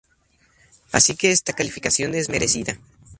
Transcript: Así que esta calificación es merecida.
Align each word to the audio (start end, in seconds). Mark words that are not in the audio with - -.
Así 0.91 1.15
que 1.15 1.31
esta 1.31 1.53
calificación 1.53 2.15
es 2.15 2.27
merecida. 2.27 2.79